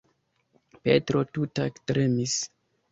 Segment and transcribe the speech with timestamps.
[0.87, 2.43] Petro tuta ektremis.